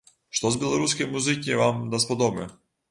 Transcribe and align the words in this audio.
Што 0.39 0.51
з 0.55 0.61
беларускай 0.63 1.11
музыкі 1.13 1.61
вам 1.63 1.87
даспадобы? 1.97 2.53